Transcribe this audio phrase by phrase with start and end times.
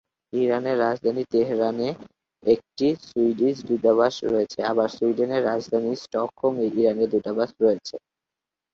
[0.33, 1.89] Iran এর রাজধানী Tehran এ
[2.43, 7.95] একটি সুইডিশ দূতাবাস রয়েছে, আবার সুইডেন এর রাজধানী স্টকহোম এ ইরানের দূতাবাস রয়েছে।